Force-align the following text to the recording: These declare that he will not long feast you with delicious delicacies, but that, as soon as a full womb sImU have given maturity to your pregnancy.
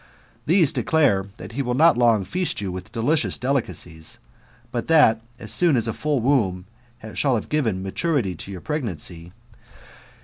These 0.47 0.73
declare 0.73 1.27
that 1.37 1.51
he 1.51 1.61
will 1.61 1.75
not 1.75 1.95
long 1.95 2.25
feast 2.25 2.59
you 2.59 2.71
with 2.71 2.91
delicious 2.91 3.37
delicacies, 3.37 4.17
but 4.71 4.87
that, 4.87 5.21
as 5.37 5.51
soon 5.53 5.77
as 5.77 5.87
a 5.87 5.93
full 5.93 6.21
womb 6.21 6.65
sImU 7.03 7.35
have 7.35 7.49
given 7.49 7.83
maturity 7.83 8.33
to 8.35 8.51
your 8.51 8.61
pregnancy. 8.61 9.31